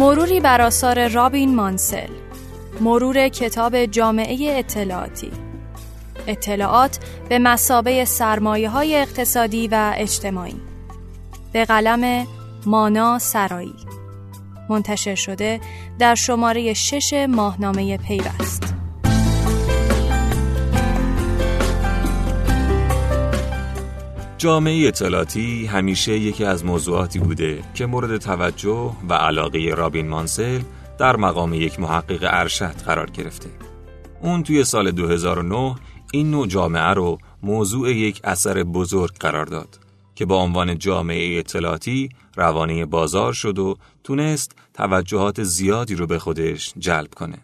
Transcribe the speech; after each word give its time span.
مروری 0.00 0.40
بر 0.40 0.60
آثار 0.60 1.08
رابین 1.08 1.54
مانسل. 1.54 2.08
مرور 2.80 3.28
کتاب 3.28 3.84
جامعه 3.84 4.58
اطلاعاتی. 4.58 5.30
اطلاعات 6.26 6.98
به 7.28 7.38
مسابه 7.38 8.04
سرمایه 8.04 8.68
های 8.68 8.96
اقتصادی 8.96 9.68
و 9.68 9.92
اجتماعی. 9.96 10.60
به 11.52 11.64
قلم 11.64 12.26
مانا 12.66 13.18
سرایی. 13.18 13.74
منتشر 14.68 15.14
شده 15.14 15.60
در 15.98 16.14
شماره 16.14 16.74
شش 16.74 17.26
ماهنامه 17.28 17.96
پیوست. 17.96 18.69
جامعه 24.40 24.88
اطلاعاتی 24.88 25.66
همیشه 25.66 26.18
یکی 26.18 26.44
از 26.44 26.64
موضوعاتی 26.64 27.18
بوده 27.18 27.62
که 27.74 27.86
مورد 27.86 28.16
توجه 28.16 28.92
و 29.08 29.14
علاقه 29.14 29.74
رابین 29.76 30.08
مانسل 30.08 30.60
در 30.98 31.16
مقام 31.16 31.54
یک 31.54 31.80
محقق 31.80 32.18
ارشد 32.22 32.74
قرار 32.86 33.10
گرفته. 33.10 33.50
اون 34.20 34.42
توی 34.42 34.64
سال 34.64 34.90
2009 34.90 35.74
این 36.12 36.30
نوع 36.30 36.46
جامعه 36.46 36.82
رو 36.82 37.18
موضوع 37.42 37.90
یک 37.90 38.20
اثر 38.24 38.62
بزرگ 38.62 39.16
قرار 39.16 39.46
داد 39.46 39.78
که 40.14 40.26
با 40.26 40.36
عنوان 40.36 40.78
جامعه 40.78 41.38
اطلاعاتی 41.38 42.08
روانه 42.36 42.86
بازار 42.86 43.32
شد 43.32 43.58
و 43.58 43.76
تونست 44.04 44.56
توجهات 44.74 45.42
زیادی 45.42 45.94
رو 45.94 46.06
به 46.06 46.18
خودش 46.18 46.74
جلب 46.78 47.14
کنه. 47.14 47.38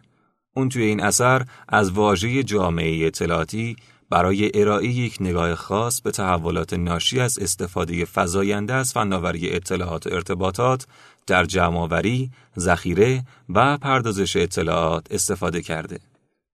اون 0.57 0.69
توی 0.69 0.83
این 0.83 1.03
اثر 1.03 1.45
از 1.69 1.91
واژه 1.91 2.43
جامعه 2.43 3.07
اطلاعاتی 3.07 3.77
برای 4.11 4.51
ارائه 4.61 4.89
یک 4.89 5.17
نگاه 5.21 5.55
خاص 5.55 6.01
به 6.01 6.11
تحولات 6.11 6.73
ناشی 6.73 7.21
از 7.21 7.39
استفاده 7.39 8.05
فزاینده 8.15 8.75
از 8.75 8.93
فناوری 8.93 9.51
اطلاعات 9.51 10.07
و 10.07 10.15
ارتباطات 10.15 10.87
در 11.27 11.45
جمعآوری، 11.45 12.31
ذخیره 12.59 13.25
و 13.49 13.79
پردازش 13.79 14.37
اطلاعات 14.37 15.07
استفاده 15.11 15.63
کرده. 15.63 15.99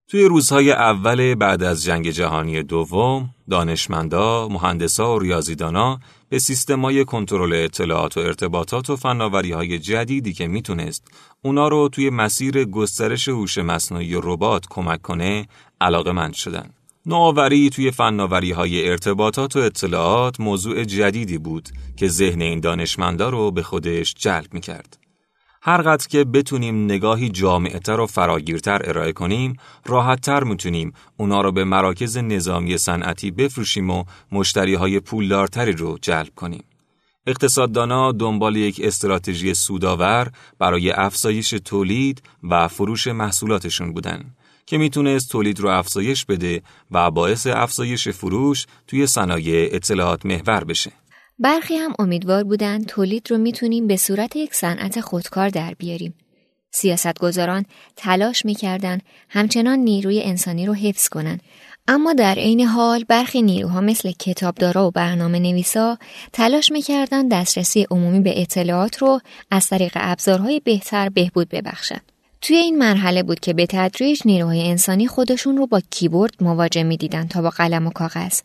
توی 0.08 0.24
روزهای 0.24 0.72
اول 0.72 1.34
بعد 1.34 1.62
از 1.62 1.84
جنگ 1.84 2.10
جهانی 2.10 2.62
دوم، 2.62 3.30
دانشمندا، 3.50 4.48
مهندسا 4.48 5.16
و 5.16 5.18
ریاضیدانا 5.18 6.00
به 6.28 6.38
سیستمای 6.38 7.04
کنترل 7.04 7.52
اطلاعات 7.52 8.16
و 8.16 8.20
ارتباطات 8.20 8.90
و 8.90 8.96
فناوری 8.96 9.52
های 9.52 9.78
جدیدی 9.78 10.32
که 10.32 10.46
می‌تونست 10.46 11.08
اونا 11.42 11.68
رو 11.68 11.88
توی 11.88 12.10
مسیر 12.10 12.64
گسترش 12.64 13.28
هوش 13.28 13.58
مصنوعی 13.58 14.14
و 14.14 14.20
ربات 14.24 14.64
کمک 14.70 15.02
کنه 15.02 15.48
علاقه 15.80 16.12
مند 16.12 16.34
شدن. 16.34 16.70
نوآوری 17.06 17.70
توی 17.70 17.90
فناوری 17.90 18.50
های 18.50 18.88
ارتباطات 18.88 19.56
و 19.56 19.58
اطلاعات 19.58 20.40
موضوع 20.40 20.84
جدیدی 20.84 21.38
بود 21.38 21.68
که 21.96 22.08
ذهن 22.08 22.42
این 22.42 22.60
دانشمندا 22.60 23.30
رو 23.30 23.50
به 23.50 23.62
خودش 23.62 24.14
جلب 24.14 24.54
می‌کرد. 24.54 24.98
هر 25.62 25.82
قدر 25.82 26.06
که 26.08 26.24
بتونیم 26.24 26.84
نگاهی 26.84 27.28
جامعتر 27.28 28.00
و 28.00 28.06
فراگیرتر 28.06 28.80
ارائه 28.84 29.12
کنیم، 29.12 29.56
راحتتر 29.86 30.44
می‌تونیم 30.44 30.92
اونا 31.16 31.40
رو 31.40 31.52
به 31.52 31.64
مراکز 31.64 32.16
نظامی 32.16 32.78
صنعتی 32.78 33.30
بفروشیم 33.30 33.90
و 33.90 34.04
مشتری 34.32 34.74
های 34.74 35.00
پولدارتری 35.00 35.72
رو 35.72 35.98
جلب 36.02 36.34
کنیم. 36.36 36.64
اقتصاددانا 37.26 38.12
دنبال 38.12 38.56
یک 38.56 38.80
استراتژی 38.84 39.54
سودآور 39.54 40.30
برای 40.58 40.90
افزایش 40.90 41.50
تولید 41.50 42.22
و 42.42 42.68
فروش 42.68 43.06
محصولاتشون 43.06 43.92
بودن 43.92 44.24
که 44.66 44.78
می‌تونست 44.78 45.30
تولید 45.30 45.60
رو 45.60 45.68
افزایش 45.68 46.24
بده 46.24 46.62
و 46.90 47.10
باعث 47.10 47.46
افزایش 47.46 48.08
فروش 48.08 48.66
توی 48.86 49.06
صنایع 49.06 49.68
اطلاعات 49.72 50.26
محور 50.26 50.64
بشه. 50.64 50.92
برخی 51.38 51.76
هم 51.76 51.92
امیدوار 51.98 52.44
بودند 52.44 52.86
تولید 52.86 53.30
رو 53.30 53.38
می‌تونیم 53.38 53.86
به 53.86 53.96
صورت 53.96 54.36
یک 54.36 54.54
صنعت 54.54 55.00
خودکار 55.00 55.48
در 55.48 55.74
بیاریم. 55.78 56.14
سیاستگزاران 56.70 57.64
تلاش 57.96 58.44
می‌کردن 58.44 58.98
همچنان 59.28 59.78
نیروی 59.78 60.22
انسانی 60.22 60.66
رو 60.66 60.74
حفظ 60.74 61.08
کنن 61.08 61.40
اما 61.88 62.12
در 62.12 62.34
عین 62.34 62.60
حال 62.60 63.04
برخی 63.04 63.42
نیروها 63.42 63.80
مثل 63.80 64.12
کتابدارا 64.12 64.88
و 64.88 64.90
برنامه 64.90 65.38
نویسا 65.38 65.98
تلاش 66.32 66.72
می‌کردند 66.72 67.32
دسترسی 67.32 67.86
عمومی 67.90 68.20
به 68.20 68.42
اطلاعات 68.42 68.98
رو 68.98 69.20
از 69.50 69.68
طریق 69.68 69.92
ابزارهای 69.94 70.60
بهتر 70.60 71.08
بهبود 71.08 71.48
ببخشند. 71.48 72.11
توی 72.42 72.56
این 72.56 72.78
مرحله 72.78 73.22
بود 73.22 73.40
که 73.40 73.52
به 73.52 73.66
تدریج 73.66 74.22
نیروهای 74.24 74.70
انسانی 74.70 75.06
خودشون 75.06 75.56
رو 75.56 75.66
با 75.66 75.80
کیبورد 75.90 76.34
مواجه 76.40 76.82
می‌دیدند 76.82 77.28
تا 77.28 77.42
با 77.42 77.50
قلم 77.50 77.86
و 77.86 77.90
کاغذ. 77.90 78.40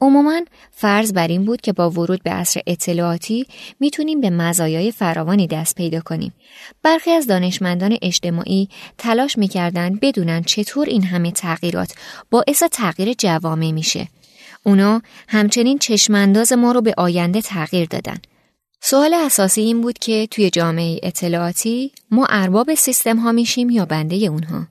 عموما 0.00 0.40
فرض 0.70 1.12
بر 1.12 1.28
این 1.28 1.44
بود 1.44 1.60
که 1.60 1.72
با 1.72 1.90
ورود 1.90 2.22
به 2.22 2.30
عصر 2.30 2.60
اطلاعاتی 2.66 3.46
می‌تونیم 3.80 4.20
به 4.20 4.30
مزایای 4.30 4.92
فراوانی 4.92 5.46
دست 5.46 5.74
پیدا 5.74 6.00
کنیم. 6.00 6.34
برخی 6.82 7.10
از 7.10 7.26
دانشمندان 7.26 7.98
اجتماعی 8.02 8.68
تلاش 8.98 9.38
می‌کردند 9.38 10.00
بدونن 10.00 10.42
چطور 10.42 10.86
این 10.88 11.02
همه 11.02 11.30
تغییرات 11.30 11.92
باعث 12.30 12.62
تغییر 12.72 13.12
جوامع 13.18 13.70
میشه. 13.70 14.08
اونا 14.62 15.02
همچنین 15.28 15.78
چشمانداز 15.78 16.52
ما 16.52 16.72
رو 16.72 16.80
به 16.80 16.94
آینده 16.96 17.42
تغییر 17.42 17.86
دادن. 17.90 18.18
سوال 18.86 19.14
اساسی 19.14 19.60
این 19.60 19.80
بود 19.80 19.98
که 19.98 20.28
توی 20.30 20.50
جامعه 20.50 21.00
اطلاعاتی 21.02 21.92
ما 22.10 22.26
ارباب 22.30 22.74
سیستم 22.74 23.16
ها 23.16 23.32
میشیم 23.32 23.70
یا 23.70 23.84
بنده 23.84 24.16
اونها. 24.16 24.66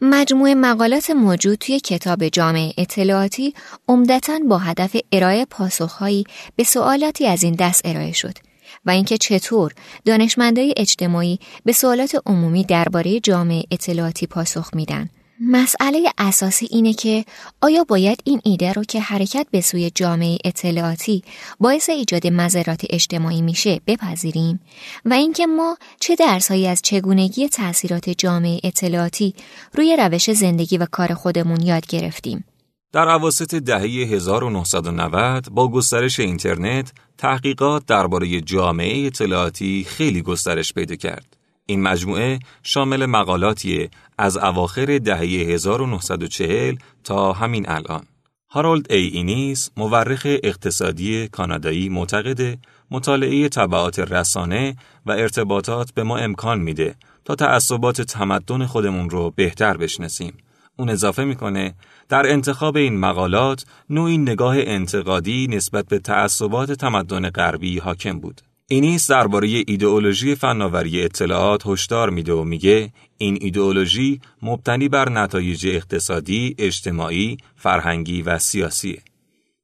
مجموعه 0.00 0.54
مقالات 0.54 1.10
موجود 1.10 1.58
توی 1.58 1.80
کتاب 1.80 2.28
جامعه 2.28 2.72
اطلاعاتی 2.78 3.54
عمدتا 3.88 4.38
با 4.48 4.58
هدف 4.58 4.96
ارائه 5.12 5.44
پاسخهایی 5.44 6.24
به 6.56 6.64
سوالاتی 6.64 7.26
از 7.26 7.42
این 7.42 7.54
دست 7.54 7.82
ارائه 7.84 8.12
شد 8.12 8.38
و 8.86 8.90
اینکه 8.90 9.18
چطور 9.18 9.72
دانشمندای 10.04 10.74
اجتماعی 10.76 11.38
به 11.64 11.72
سوالات 11.72 12.22
عمومی 12.26 12.64
درباره 12.64 13.20
جامعه 13.20 13.62
اطلاعاتی 13.70 14.26
پاسخ 14.26 14.70
میدن 14.74 15.08
مسئله 15.40 16.12
اساسی 16.18 16.68
اینه 16.70 16.92
که 16.92 17.24
آیا 17.60 17.84
باید 17.84 18.20
این 18.24 18.40
ایده 18.44 18.72
رو 18.72 18.84
که 18.84 19.00
حرکت 19.00 19.46
به 19.50 19.60
سوی 19.60 19.90
جامعه 19.94 20.38
اطلاعاتی 20.44 21.22
باعث 21.60 21.90
ایجاد 21.90 22.26
مذرات 22.26 22.86
اجتماعی 22.90 23.42
میشه 23.42 23.80
بپذیریم 23.86 24.60
و 25.04 25.12
اینکه 25.12 25.46
ما 25.46 25.76
چه 26.00 26.14
درسهایی 26.16 26.66
از 26.66 26.82
چگونگی 26.82 27.48
تاثیرات 27.48 28.10
جامعه 28.10 28.60
اطلاعاتی 28.64 29.34
روی 29.74 29.96
روش 29.98 30.30
زندگی 30.30 30.78
و 30.78 30.86
کار 30.92 31.14
خودمون 31.14 31.60
یاد 31.60 31.86
گرفتیم؟ 31.86 32.44
در 32.92 33.08
عواسط 33.08 33.54
دهه 33.54 33.82
1990 33.82 35.48
با 35.50 35.68
گسترش 35.68 36.20
اینترنت 36.20 36.92
تحقیقات 37.18 37.86
درباره 37.86 38.40
جامعه 38.40 39.06
اطلاعاتی 39.06 39.86
خیلی 39.88 40.22
گسترش 40.22 40.72
پیدا 40.72 40.94
کرد. 40.96 41.37
این 41.70 41.82
مجموعه 41.82 42.38
شامل 42.62 43.06
مقالاتی 43.06 43.90
از 44.18 44.36
اواخر 44.36 44.98
دهه 44.98 45.20
1940 45.20 46.76
تا 47.04 47.32
همین 47.32 47.68
الان. 47.68 48.02
هارولد 48.50 48.92
ای 48.92 49.06
اینیس 49.06 49.70
مورخ 49.76 50.26
اقتصادی 50.42 51.28
کانادایی 51.28 51.88
معتقد 51.88 52.58
مطالعه 52.90 53.48
طبعات 53.48 53.98
رسانه 53.98 54.76
و 55.06 55.10
ارتباطات 55.10 55.94
به 55.94 56.02
ما 56.02 56.18
امکان 56.18 56.60
میده 56.60 56.94
تا 57.24 57.34
تعصبات 57.34 58.02
تمدن 58.02 58.66
خودمون 58.66 59.10
رو 59.10 59.30
بهتر 59.36 59.76
بشناسیم. 59.76 60.32
اون 60.76 60.88
اضافه 60.88 61.24
می‌کنه 61.24 61.74
در 62.08 62.32
انتخاب 62.32 62.76
این 62.76 62.98
مقالات 62.98 63.64
نوعی 63.90 64.18
نگاه 64.18 64.54
انتقادی 64.58 65.46
نسبت 65.50 65.86
به 65.86 65.98
تعصبات 65.98 66.72
تمدن 66.72 67.30
غربی 67.30 67.78
حاکم 67.78 68.20
بود. 68.20 68.40
اینیس 68.70 69.10
درباره 69.10 69.48
ایدئولوژی 69.48 70.34
فناوری 70.34 71.02
اطلاعات 71.02 71.62
هشدار 71.66 72.10
میده 72.10 72.32
و 72.32 72.44
میگه 72.44 72.92
این 73.18 73.38
ایدئولوژی 73.40 74.20
مبتنی 74.42 74.88
بر 74.88 75.08
نتایج 75.08 75.66
اقتصادی، 75.66 76.54
اجتماعی، 76.58 77.36
فرهنگی 77.56 78.22
و 78.22 78.38
سیاسیه. 78.38 79.02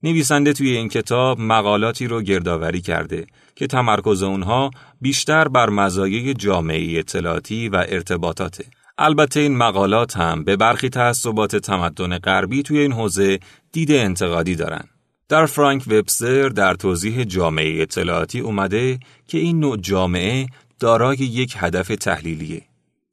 نویسنده 0.02 0.52
توی 0.52 0.76
این 0.76 0.88
کتاب 0.88 1.40
مقالاتی 1.40 2.06
رو 2.06 2.22
گردآوری 2.22 2.80
کرده 2.80 3.26
که 3.54 3.66
تمرکز 3.66 4.22
اونها 4.22 4.70
بیشتر 5.00 5.48
بر 5.48 5.68
مزایای 5.68 6.34
جامعه 6.34 6.98
اطلاعاتی 6.98 7.68
و 7.68 7.76
ارتباطاته. 7.88 8.64
البته 8.98 9.40
این 9.40 9.56
مقالات 9.56 10.16
هم 10.16 10.44
به 10.44 10.56
برخی 10.56 10.88
تعصبات 10.88 11.56
تمدن 11.56 12.18
غربی 12.18 12.62
توی 12.62 12.78
این 12.78 12.92
حوزه 12.92 13.38
دید 13.72 13.92
انتقادی 13.92 14.54
دارن. 14.54 14.84
در 15.28 15.46
فرانک 15.46 15.84
وبستر 15.86 16.48
در 16.48 16.74
توضیح 16.74 17.24
جامعه 17.24 17.82
اطلاعاتی 17.82 18.40
اومده 18.40 18.98
که 19.28 19.38
این 19.38 19.60
نوع 19.60 19.76
جامعه 19.76 20.46
دارای 20.80 21.16
یک 21.16 21.54
هدف 21.58 21.88
تحلیلیه. 21.88 22.62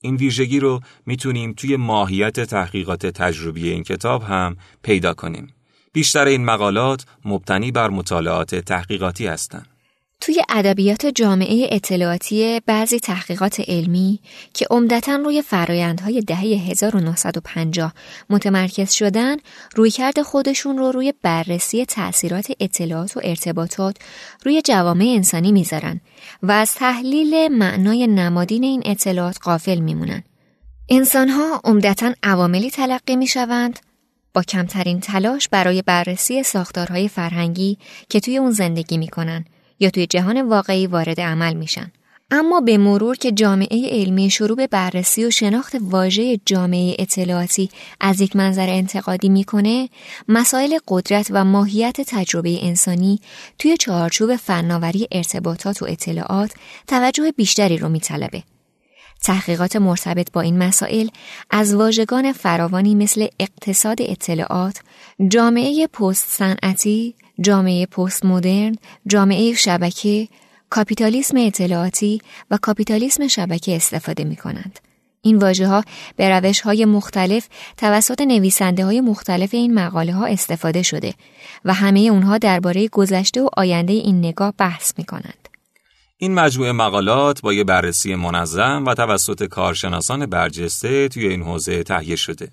این 0.01 0.15
ویژگی 0.15 0.59
رو 0.59 0.79
می‌تونیم 1.05 1.53
توی 1.53 1.75
ماهیت 1.75 2.39
تحقیقات 2.39 3.05
تجربی 3.05 3.69
این 3.69 3.83
کتاب 3.83 4.23
هم 4.23 4.57
پیدا 4.83 5.13
کنیم. 5.13 5.53
بیشتر 5.93 6.25
این 6.25 6.45
مقالات 6.45 7.05
مبتنی 7.25 7.71
بر 7.71 7.89
مطالعات 7.89 8.55
تحقیقاتی 8.55 9.27
هستند. 9.27 9.70
توی 10.21 10.41
ادبیات 10.49 11.05
جامعه 11.05 11.67
اطلاعاتی 11.71 12.61
بعضی 12.65 12.99
تحقیقات 12.99 13.61
علمی 13.67 14.19
که 14.53 14.65
عمدتا 14.69 15.15
روی 15.15 15.41
فرایندهای 15.41 16.21
دهه 16.21 16.39
1950 16.39 17.93
متمرکز 18.29 18.91
شدن 18.91 19.37
رویکرد 19.75 20.21
خودشون 20.21 20.77
رو 20.77 20.91
روی 20.91 21.13
بررسی 21.21 21.85
تأثیرات 21.85 22.51
اطلاعات 22.59 23.17
و 23.17 23.21
ارتباطات 23.23 23.97
روی 24.45 24.61
جوامع 24.61 25.05
انسانی 25.15 25.51
می‌ذارن 25.51 26.01
و 26.43 26.51
از 26.51 26.73
تحلیل 26.73 27.47
معنای 27.47 28.07
نمادین 28.07 28.63
این 28.63 28.81
اطلاعات 28.85 29.37
قافل 29.41 29.79
میمونن. 29.79 30.23
انسانها 30.89 31.61
عمدتا 31.63 32.13
عواملی 32.23 32.69
تلقی 32.69 33.15
می‌شوند 33.15 33.79
با 34.33 34.43
کمترین 34.43 34.99
تلاش 34.99 35.49
برای 35.49 35.81
بررسی 35.81 36.43
ساختارهای 36.43 37.07
فرهنگی 37.07 37.77
که 38.09 38.19
توی 38.19 38.37
اون 38.37 38.51
زندگی 38.51 38.97
می‌کنن 38.97 39.45
یا 39.81 39.89
توی 39.89 40.07
جهان 40.07 40.41
واقعی 40.41 40.87
وارد 40.87 41.21
عمل 41.21 41.53
میشن. 41.53 41.91
اما 42.33 42.61
به 42.61 42.77
مرور 42.77 43.15
که 43.15 43.31
جامعه 43.31 43.89
علمی 43.89 44.29
شروع 44.29 44.57
به 44.57 44.67
بررسی 44.67 45.25
و 45.25 45.31
شناخت 45.31 45.75
واژه 45.81 46.39
جامعه 46.45 46.95
اطلاعاتی 46.99 47.69
از 47.99 48.21
یک 48.21 48.35
منظر 48.35 48.69
انتقادی 48.69 49.29
می‌کنه، 49.29 49.89
مسائل 50.27 50.77
قدرت 50.87 51.27
و 51.31 51.45
ماهیت 51.45 52.01
تجربه 52.01 52.65
انسانی 52.65 53.19
توی 53.59 53.77
چهارچوب 53.77 54.35
فناوری 54.35 55.07
ارتباطات 55.11 55.81
و 55.81 55.85
اطلاعات 55.85 56.51
توجه 56.87 57.31
بیشتری 57.31 57.77
رو 57.77 57.89
میطلبه. 57.89 58.43
تحقیقات 59.23 59.75
مرتبط 59.75 60.31
با 60.31 60.41
این 60.41 60.57
مسائل 60.57 61.07
از 61.49 61.73
واژگان 61.73 62.31
فراوانی 62.31 62.95
مثل 62.95 63.27
اقتصاد 63.39 63.97
اطلاعات، 64.01 64.79
جامعه 65.27 65.87
پست 65.87 66.29
صنعتی، 66.29 67.15
جامعه 67.41 67.85
پست 67.85 68.25
مدرن، 68.25 68.75
جامعه 69.07 69.53
شبکه، 69.53 70.27
کاپیتالیسم 70.69 71.37
اطلاعاتی 71.37 72.21
و 72.51 72.57
کاپیتالیسم 72.61 73.27
شبکه 73.27 73.75
استفاده 73.75 74.23
می 74.23 74.35
کنند. 74.35 74.79
این 75.21 75.37
واژه 75.37 75.67
ها 75.67 75.83
به 76.15 76.29
روش 76.29 76.61
های 76.61 76.85
مختلف 76.85 77.47
توسط 77.77 78.21
نویسنده 78.21 78.85
های 78.85 79.01
مختلف 79.01 79.53
این 79.53 79.73
مقاله 79.73 80.13
ها 80.13 80.25
استفاده 80.25 80.81
شده 80.83 81.13
و 81.65 81.73
همه 81.73 81.99
اونها 81.99 82.37
درباره 82.37 82.87
گذشته 82.87 83.41
و 83.41 83.49
آینده 83.57 83.93
این 83.93 84.19
نگاه 84.19 84.53
بحث 84.57 84.93
می 84.97 85.03
کنند. 85.03 85.49
این 86.17 86.33
مجموعه 86.33 86.71
مقالات 86.71 87.41
با 87.41 87.53
یه 87.53 87.63
بررسی 87.63 88.15
منظم 88.15 88.85
و 88.87 88.93
توسط 88.93 89.43
کارشناسان 89.43 90.25
برجسته 90.25 91.07
توی 91.07 91.27
این 91.27 91.41
حوزه 91.41 91.83
تهیه 91.83 92.15
شده. 92.15 92.51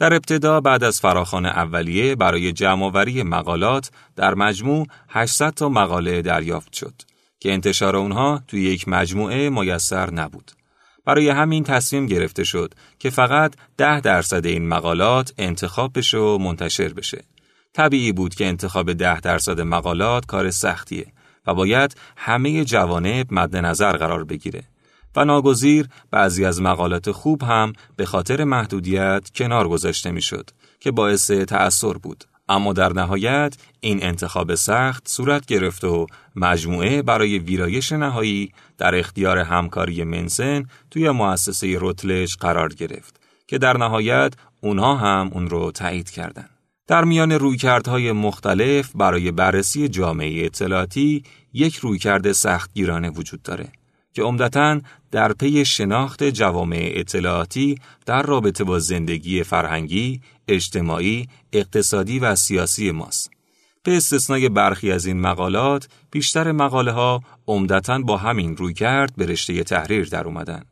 در 0.00 0.14
ابتدا 0.14 0.60
بعد 0.60 0.84
از 0.84 1.00
فراخان 1.00 1.46
اولیه 1.46 2.14
برای 2.14 2.52
جمعآوری 2.52 3.22
مقالات 3.22 3.90
در 4.16 4.34
مجموع 4.34 4.86
800 5.08 5.50
تا 5.50 5.68
مقاله 5.68 6.22
دریافت 6.22 6.72
شد 6.72 6.94
که 7.40 7.52
انتشار 7.52 7.96
اونها 7.96 8.42
توی 8.48 8.62
یک 8.62 8.88
مجموعه 8.88 9.50
میسر 9.50 10.10
نبود. 10.10 10.50
برای 11.04 11.28
همین 11.28 11.64
تصمیم 11.64 12.06
گرفته 12.06 12.44
شد 12.44 12.74
که 12.98 13.10
فقط 13.10 13.54
ده 13.76 14.00
درصد 14.00 14.46
این 14.46 14.68
مقالات 14.68 15.32
انتخاب 15.38 15.98
بشه 15.98 16.18
و 16.18 16.38
منتشر 16.38 16.92
بشه. 16.92 17.24
طبیعی 17.72 18.12
بود 18.12 18.34
که 18.34 18.46
انتخاب 18.46 18.92
ده 18.92 19.20
درصد 19.20 19.60
مقالات 19.60 20.26
کار 20.26 20.50
سختیه 20.50 21.06
و 21.46 21.54
باید 21.54 21.96
همه 22.16 22.64
جوانب 22.64 23.26
مد 23.30 23.56
نظر 23.56 23.96
قرار 23.96 24.24
بگیره. 24.24 24.64
و 25.16 25.24
ناگزیر 25.24 25.88
بعضی 26.10 26.44
از 26.44 26.62
مقالات 26.62 27.10
خوب 27.10 27.42
هم 27.42 27.72
به 27.96 28.06
خاطر 28.06 28.44
محدودیت 28.44 29.30
کنار 29.34 29.68
گذاشته 29.68 30.10
می‌شد 30.10 30.50
که 30.80 30.90
باعث 30.90 31.30
تأثیر 31.30 31.92
بود. 31.92 32.24
اما 32.48 32.72
در 32.72 32.92
نهایت 32.92 33.56
این 33.80 34.02
انتخاب 34.02 34.54
سخت 34.54 35.08
صورت 35.08 35.46
گرفت 35.46 35.84
و 35.84 36.06
مجموعه 36.36 37.02
برای 37.02 37.38
ویرایش 37.38 37.92
نهایی 37.92 38.52
در 38.78 38.94
اختیار 38.94 39.38
همکاری 39.38 40.04
منسن 40.04 40.64
توی 40.90 41.10
مؤسسه 41.10 41.78
روتلش 41.78 42.36
قرار 42.36 42.74
گرفت 42.74 43.20
که 43.46 43.58
در 43.58 43.76
نهایت 43.76 44.34
اونها 44.60 44.96
هم 44.96 45.30
اون 45.32 45.50
رو 45.50 45.70
تایید 45.70 46.10
کردند. 46.10 46.50
در 46.86 47.04
میان 47.04 47.32
رویکردهای 47.32 48.12
مختلف 48.12 48.90
برای 48.94 49.30
بررسی 49.30 49.88
جامعه 49.88 50.46
اطلاعاتی 50.46 51.22
یک 51.52 51.76
رویکرد 51.76 52.32
سختگیرانه 52.32 53.10
وجود 53.10 53.42
داره 53.42 53.68
که 54.14 54.22
عمدتا 54.22 54.80
در 55.10 55.32
پی 55.32 55.64
شناخت 55.64 56.24
جوامع 56.24 56.90
اطلاعاتی 56.94 57.78
در 58.06 58.22
رابطه 58.22 58.64
با 58.64 58.78
زندگی 58.78 59.42
فرهنگی، 59.42 60.20
اجتماعی، 60.48 61.28
اقتصادی 61.52 62.18
و 62.18 62.34
سیاسی 62.34 62.90
ماست. 62.90 63.30
به 63.82 63.96
استثنای 63.96 64.48
برخی 64.48 64.92
از 64.92 65.06
این 65.06 65.20
مقالات، 65.20 65.88
بیشتر 66.10 66.52
مقاله 66.52 66.92
ها 66.92 67.20
عمدتا 67.46 67.98
با 67.98 68.16
همین 68.16 68.56
روی 68.56 68.74
کرد 68.74 69.16
به 69.16 69.26
رشته 69.26 69.62
تحریر 69.62 70.08
در 70.08 70.24
اومدن 70.24 70.64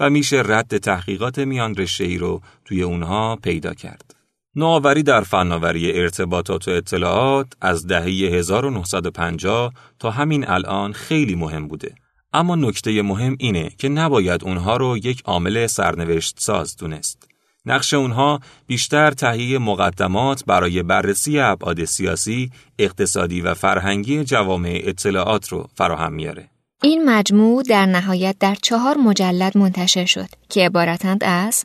و 0.00 0.10
میشه 0.10 0.42
رد 0.46 0.78
تحقیقات 0.78 1.38
میان 1.38 1.74
رشته 1.74 2.04
ای 2.04 2.18
رو 2.18 2.40
توی 2.64 2.82
اونها 2.82 3.36
پیدا 3.36 3.74
کرد. 3.74 4.14
نوآوری 4.56 5.02
در 5.02 5.20
فناوری 5.20 5.92
ارتباطات 5.92 6.68
و 6.68 6.70
اطلاعات 6.70 7.46
از 7.60 7.86
دهه 7.86 8.34
1950 8.34 9.72
تا 9.98 10.10
همین 10.10 10.48
الان 10.48 10.92
خیلی 10.92 11.34
مهم 11.34 11.68
بوده. 11.68 11.94
اما 12.32 12.56
نکته 12.56 13.02
مهم 13.02 13.36
اینه 13.38 13.70
که 13.78 13.88
نباید 13.88 14.44
اونها 14.44 14.76
رو 14.76 14.98
یک 14.98 15.22
عامل 15.24 15.66
سرنوشت 15.66 16.36
ساز 16.40 16.76
دونست. 16.76 17.28
نقش 17.66 17.94
اونها 17.94 18.40
بیشتر 18.66 19.10
تهیه 19.10 19.58
مقدمات 19.58 20.44
برای 20.46 20.82
بررسی 20.82 21.40
ابعاد 21.40 21.84
سیاسی، 21.84 22.50
اقتصادی 22.78 23.40
و 23.40 23.54
فرهنگی 23.54 24.24
جوامع 24.24 24.80
اطلاعات 24.84 25.48
رو 25.48 25.68
فراهم 25.74 26.12
میاره. 26.12 26.48
این 26.82 27.10
مجموع 27.10 27.62
در 27.62 27.86
نهایت 27.86 28.36
در 28.40 28.54
چهار 28.54 28.98
مجلد 28.98 29.58
منتشر 29.58 30.04
شد 30.04 30.28
که 30.48 30.66
عبارتند 30.66 31.24
از 31.24 31.64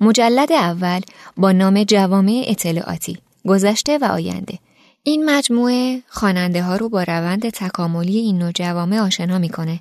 مجلد 0.00 0.52
اول 0.52 1.00
با 1.36 1.52
نام 1.52 1.84
جوامع 1.84 2.44
اطلاعاتی 2.46 3.18
گذشته 3.46 3.98
و 3.98 4.04
آینده 4.04 4.58
این 5.02 5.30
مجموعه 5.30 6.02
خواننده 6.08 6.62
ها 6.62 6.76
رو 6.76 6.88
با 6.88 7.02
روند 7.02 7.50
تکاملی 7.50 8.18
این 8.18 8.38
نوع 8.38 8.52
جوامع 8.52 8.98
آشنا 8.98 9.38
می‌کنه 9.38 9.80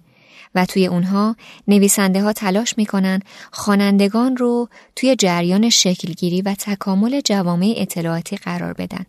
و 0.56 0.66
توی 0.66 0.88
اونها 0.88 1.36
نویسنده 1.68 2.24
ها 2.24 2.34
تلاش 2.34 2.78
می‌کنن 2.78 3.20
خوانندگان 3.52 4.38
رو 4.38 4.70
توی 4.96 5.16
جریان 5.16 5.70
شکلگیری 5.70 6.42
و 6.42 6.56
تکامل 6.60 7.22
جوامع 7.22 7.74
اطلاعاتی 7.78 8.38
قرار 8.38 8.74
بدن. 8.74 9.06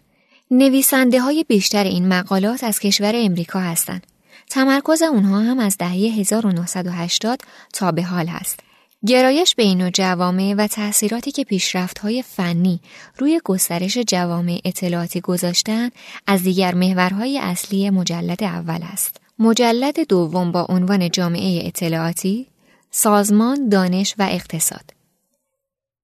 نویسنده 0.50 1.20
های 1.20 1.44
بیشتر 1.48 1.84
این 1.84 2.08
مقالات 2.08 2.64
از 2.64 2.78
کشور 2.78 3.12
امریکا 3.14 3.60
هستند. 3.60 4.06
تمرکز 4.50 5.02
اونها 5.02 5.40
هم 5.40 5.58
از 5.58 5.78
دهه 5.78 5.90
1980 5.90 7.40
تا 7.72 7.92
به 7.92 8.02
حال 8.02 8.26
هست. 8.26 8.60
گرایش 9.06 9.54
به 9.54 9.62
این 9.62 9.90
جوامع 9.90 10.54
و 10.58 10.66
تأثیراتی 10.66 11.32
که 11.32 11.44
پیشرفت 11.44 11.98
های 11.98 12.22
فنی 12.22 12.80
روی 13.18 13.40
گسترش 13.44 13.98
جوامع 13.98 14.60
اطلاعاتی 14.64 15.20
گذاشتن 15.20 15.90
از 16.26 16.42
دیگر 16.42 16.74
محورهای 16.74 17.38
اصلی 17.38 17.90
مجلد 17.90 18.44
اول 18.44 18.80
است. 18.82 19.23
مجلد 19.38 20.08
دوم 20.08 20.52
با 20.52 20.66
عنوان 20.68 21.10
جامعه 21.10 21.66
اطلاعاتی، 21.66 22.46
سازمان، 22.90 23.68
دانش 23.68 24.14
و 24.18 24.28
اقتصاد. 24.30 24.90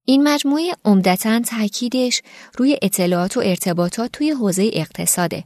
این 0.05 0.23
مجموعه 0.27 0.71
عمدتا 0.85 1.39
تاکیدش 1.39 2.21
روی 2.57 2.77
اطلاعات 2.81 3.37
و 3.37 3.39
ارتباطات 3.39 4.11
توی 4.11 4.31
حوزه 4.31 4.69
اقتصاده 4.73 5.43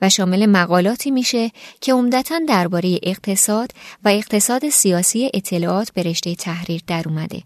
و 0.00 0.08
شامل 0.08 0.46
مقالاتی 0.46 1.10
میشه 1.10 1.50
که 1.80 1.92
عمدتا 1.92 2.40
درباره 2.48 2.98
اقتصاد 3.02 3.70
و 4.04 4.08
اقتصاد 4.08 4.68
سیاسی 4.68 5.30
اطلاعات 5.34 5.92
به 5.92 6.02
رشته 6.02 6.34
تحریر 6.34 6.82
در 6.86 7.02
اومده. 7.06 7.42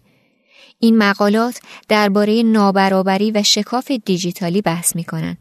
این 0.79 0.97
مقالات 0.97 1.59
درباره 1.87 2.43
نابرابری 2.43 3.31
و 3.31 3.43
شکاف 3.43 3.91
دیجیتالی 3.91 4.61
بحث 4.61 4.95
می‌کنن 4.95 5.37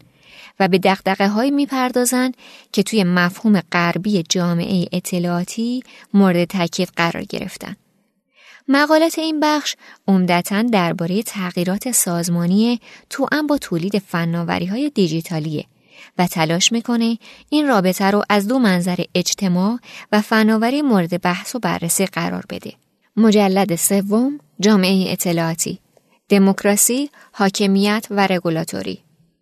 و 0.61 0.69
به 0.69 0.79
دقدقه 0.79 1.29
های 1.29 1.51
می‌پردازند 1.51 2.37
که 2.73 2.83
توی 2.83 3.05
مفهوم 3.05 3.61
غربی 3.61 4.25
جامعه 4.29 4.87
اطلاعاتی 4.93 5.83
مورد 6.15 6.45
تاکید 6.45 6.89
قرار 6.97 7.25
گرفتن. 7.25 7.77
مقالات 8.69 9.19
این 9.19 9.41
بخش 9.41 9.77
عمدتا 10.09 10.63
درباره 10.63 11.23
تغییرات 11.23 11.91
سازمانی 11.91 12.81
توأم 13.11 13.47
با 13.47 13.59
تولید 13.59 13.99
فناوری 13.99 14.67
های 14.67 14.91
دیجیتالیه 14.95 15.65
و 16.19 16.27
تلاش 16.27 16.73
می‌کنه 16.73 17.19
این 17.49 17.69
رابطه 17.69 18.05
رو 18.05 18.23
از 18.29 18.49
دو 18.49 18.59
منظر 18.59 19.05
اجتماع 19.15 19.79
و 20.13 20.21
فناوری 20.21 20.83
مورد 20.83 21.23
بحث 21.23 21.55
و 21.55 21.59
بررسی 21.59 22.07
قرار 22.07 22.45
بده. 22.51 22.73
مجلد 23.17 23.77
سوم 23.77 24.39
جامعه 24.61 25.13
اطلاعاتی 25.13 25.79
دموکراسی، 26.29 27.11
حاکمیت 27.33 28.07
و 28.11 28.27
رگولاتوری 28.27 28.99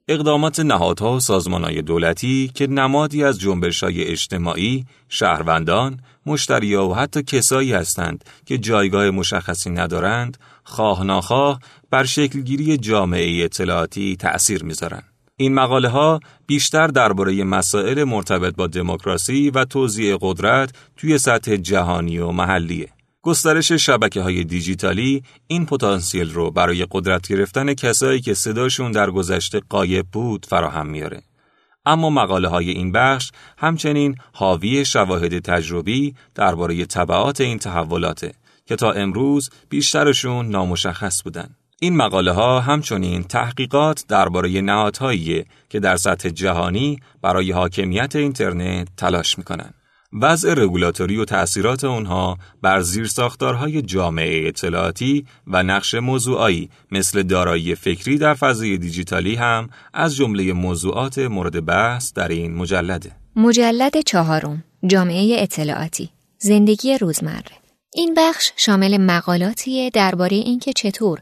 اقدامات 0.08 0.60
نهادها 0.60 1.16
و 1.16 1.20
سازمانهای 1.20 1.82
دولتی 1.82 2.50
که 2.54 2.66
نمادی 2.66 3.24
از 3.24 3.40
جنبش‌های 3.40 4.04
اجتماعی، 4.04 4.84
شهروندان، 5.08 6.00
مشتریا 6.26 6.86
و 6.86 6.94
حتی 6.94 7.22
کسایی 7.22 7.72
هستند 7.72 8.24
که 8.44 8.58
جایگاه 8.58 9.10
مشخصی 9.10 9.70
ندارند، 9.70 10.36
خواه 10.64 11.04
ناخواه 11.04 11.60
بر 11.90 12.04
شکلگیری 12.04 12.76
جامعه 12.76 13.44
اطلاعاتی 13.44 14.16
تأثیر 14.16 14.64
می‌ذارند. 14.64 15.12
این 15.36 15.54
مقاله 15.54 15.88
ها 15.88 16.20
بیشتر 16.46 16.86
درباره 16.86 17.44
مسائل 17.44 18.04
مرتبط 18.04 18.54
با 18.56 18.66
دموکراسی 18.66 19.50
و 19.50 19.64
توزیع 19.64 20.16
قدرت 20.20 20.70
توی 20.96 21.18
سطح 21.18 21.56
جهانی 21.56 22.18
و 22.18 22.30
محلیه. 22.30 22.88
گسترش 23.26 23.72
شبکه 23.72 24.20
های 24.22 24.44
دیجیتالی 24.44 25.22
این 25.46 25.66
پتانسیل 25.66 26.30
رو 26.30 26.50
برای 26.50 26.86
قدرت 26.90 27.28
گرفتن 27.28 27.74
کسایی 27.74 28.20
که 28.20 28.34
صداشون 28.34 28.92
در 28.92 29.10
گذشته 29.10 29.60
قایب 29.68 30.06
بود 30.12 30.46
فراهم 30.46 30.86
میاره. 30.86 31.22
اما 31.86 32.10
مقاله 32.10 32.48
های 32.48 32.70
این 32.70 32.92
بخش 32.92 33.30
همچنین 33.58 34.14
حاوی 34.32 34.84
شواهد 34.84 35.38
تجربی 35.38 36.14
درباره 36.34 36.84
طبعات 36.84 37.40
این 37.40 37.58
تحولاته 37.58 38.32
که 38.66 38.76
تا 38.76 38.92
امروز 38.92 39.50
بیشترشون 39.68 40.48
نامشخص 40.48 41.22
بودن. 41.22 41.56
این 41.80 41.96
مقاله 41.96 42.32
ها 42.32 42.60
همچنین 42.60 43.22
تحقیقات 43.22 44.04
درباره 44.08 44.60
نهادهایی 44.60 45.44
که 45.68 45.80
در 45.80 45.96
سطح 45.96 46.28
جهانی 46.28 47.00
برای 47.22 47.52
حاکمیت 47.52 48.16
اینترنت 48.16 48.88
تلاش 48.96 49.38
می‌کنن. 49.38 49.74
وضع 50.12 50.54
رگولاتوری 50.54 51.16
و 51.16 51.24
تأثیرات 51.24 51.84
اونها 51.84 52.38
بر 52.62 52.80
زیرساختارهای 52.80 53.82
جامعه 53.82 54.48
اطلاعاتی 54.48 55.26
و 55.46 55.62
نقش 55.62 55.94
موضوعایی 55.94 56.70
مثل 56.90 57.22
دارایی 57.22 57.74
فکری 57.74 58.18
در 58.18 58.34
فضای 58.34 58.78
دیجیتالی 58.78 59.34
هم 59.34 59.68
از 59.94 60.16
جمله 60.16 60.52
موضوعات 60.52 61.18
مورد 61.18 61.64
بحث 61.64 62.12
در 62.12 62.28
این 62.28 62.54
مجلده. 62.54 63.12
مجلد 63.36 64.00
چهارم 64.00 64.64
جامعه 64.86 65.42
اطلاعاتی 65.42 66.10
زندگی 66.38 66.98
روزمره 66.98 67.66
این 67.94 68.14
بخش 68.16 68.52
شامل 68.56 68.96
مقالاتی 68.96 69.90
درباره 69.90 70.36
اینکه 70.36 70.72
چطور 70.72 71.18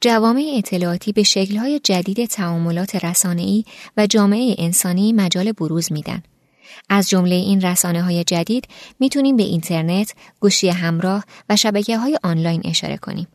جوامع 0.00 0.52
اطلاعاتی 0.56 1.12
به 1.12 1.22
شکل‌های 1.22 1.80
جدید 1.84 2.26
تعاملات 2.26 3.04
رسانه‌ای 3.04 3.64
و 3.96 4.06
جامعه 4.06 4.54
انسانی 4.58 5.12
مجال 5.12 5.52
بروز 5.52 5.92
میدن. 5.92 6.22
از 6.88 7.08
جمله 7.08 7.34
این 7.34 7.60
رسانه 7.60 8.02
های 8.02 8.24
جدید 8.24 8.64
می‌تونیم 9.00 9.36
به 9.36 9.42
اینترنت، 9.42 10.14
گوشی 10.40 10.68
همراه 10.68 11.24
و 11.48 11.56
شبکه 11.56 11.98
های 11.98 12.18
آنلاین 12.22 12.62
اشاره 12.64 12.96
کنیم. 12.96 13.28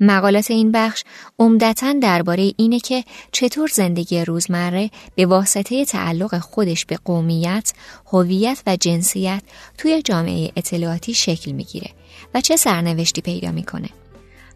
مقالات 0.00 0.50
این 0.50 0.72
بخش 0.72 1.04
عمدتا 1.38 1.92
درباره 1.92 2.52
اینه 2.56 2.80
که 2.80 3.04
چطور 3.32 3.68
زندگی 3.72 4.24
روزمره 4.24 4.90
به 5.14 5.26
واسطه 5.26 5.84
تعلق 5.84 6.38
خودش 6.38 6.86
به 6.86 6.98
قومیت، 7.04 7.72
هویت 8.06 8.62
و 8.66 8.76
جنسیت 8.76 9.42
توی 9.78 10.02
جامعه 10.02 10.52
اطلاعاتی 10.56 11.14
شکل 11.14 11.52
می‌گیره 11.52 11.90
و 12.34 12.40
چه 12.40 12.56
سرنوشتی 12.56 13.20
پیدا 13.20 13.50
می‌کنه. 13.50 13.88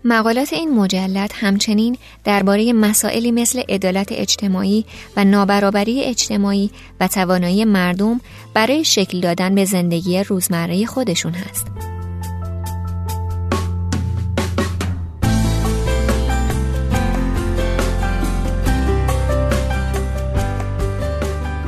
مقالات 0.04 0.52
این 0.52 0.75
مجلد 0.75 1.33
همچنین 1.35 1.97
درباره 2.25 2.73
مسائلی 2.73 3.33
مثل 3.33 3.62
عدالت 3.69 4.09
اجتماعی 4.12 4.85
و 5.16 5.25
نابرابری 5.25 6.02
اجتماعی 6.02 6.71
و 7.00 7.09
توانایی 7.09 7.64
مردم 7.64 8.21
برای 8.54 8.85
شکل 8.85 9.21
دادن 9.21 9.54
به 9.54 9.64
زندگی 9.64 10.23
روزمره 10.23 10.87
خودشون 10.87 11.33
هست. 11.33 11.66